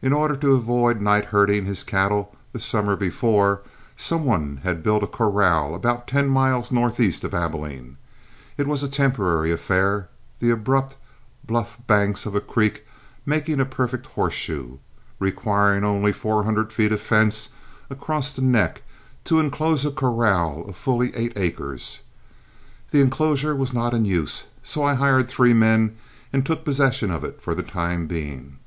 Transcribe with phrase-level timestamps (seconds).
[0.00, 3.60] In order to avoid night herding his cattle the summer before,
[3.98, 7.98] some one had built a corral about ten miles northeast of Abilene.
[8.56, 10.08] It was a temporary affair,
[10.38, 10.96] the abrupt,
[11.46, 12.86] bluff banks of a creek
[13.26, 14.78] making a perfect horseshoe,
[15.18, 17.50] requiring only four hundred feet of fence
[17.90, 18.80] across the neck
[19.24, 22.00] to inclose a corral of fully eight acres.
[22.90, 25.98] The inclosure was not in use, so I hired three men
[26.32, 28.58] and took possession of it for the time being.